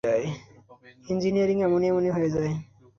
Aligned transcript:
Engineering 1.07 1.57
এমনি 1.61 1.85
এমনি 1.87 2.09
হয়ে 2.15 2.33
যায়। 2.35 2.51